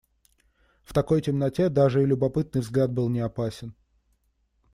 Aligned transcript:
В 0.81 0.93
такой 0.93 1.21
темноте 1.21 1.69
даже 1.69 2.01
и 2.01 2.07
любопытный 2.07 2.61
взгляд 2.61 2.91
был 2.91 3.07
неопасен. 3.07 3.75